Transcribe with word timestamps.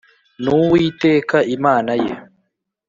N 0.43 0.45
uwiteka 0.57 1.37
imana 1.55 1.91
ye 2.03 2.11